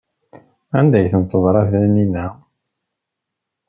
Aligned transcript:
Anda 0.79 0.95
ay 0.99 1.07
ten-teẓra 1.13 1.61
Taninna? 1.71 2.25